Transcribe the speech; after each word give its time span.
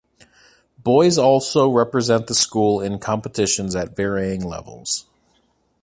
Boys 0.79 1.19
also 1.19 1.69
represent 1.71 2.25
the 2.25 2.33
school 2.33 2.81
in 2.81 2.97
competitions 2.97 3.75
at 3.75 3.95
varying 3.95 4.43
levels. 4.43 5.05